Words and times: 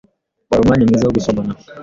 Wari 0.49 0.61
umwanya 0.63 0.85
mwiza 0.87 1.05
wo 1.05 1.15
gusomana. 1.17 1.53